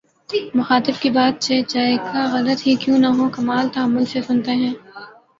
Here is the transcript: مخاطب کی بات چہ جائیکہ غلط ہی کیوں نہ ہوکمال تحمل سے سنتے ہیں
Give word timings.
مخاطب 0.55 0.95
کی 1.01 1.09
بات 1.09 1.33
چہ 1.41 1.53
جائیکہ 1.69 2.21
غلط 2.33 2.65
ہی 2.67 2.73
کیوں 2.75 2.97
نہ 2.99 3.07
ہوکمال 3.17 3.65
تحمل 3.73 4.05
سے 4.05 4.21
سنتے 4.21 4.51
ہیں 4.53 4.73